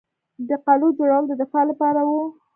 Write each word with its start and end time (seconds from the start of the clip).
د 0.47 0.49
قلعو 0.65 0.95
جوړول 0.97 1.23
د 1.27 1.31
دفاع 1.41 1.63
لپاره 1.71 2.01
وو 2.07 2.23